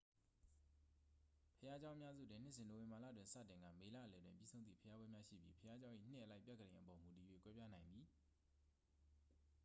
[1.59, 8.03] ဘုရားကျောင်း အများစုတွင် နှစ်စဉ် နိုဝင်ဘာလတွင် စတင်ကာ မေလအလယ်တွင် ပြီးဆုံးသည့် ဘုရားပွဲများ ရှိပြီး ဘုရားကျောင်း၏ နှစ်အလိုက် ပြက္ခဒိန်အပေါ် မူတည်၍ ကွဲပြားနိုင်သည်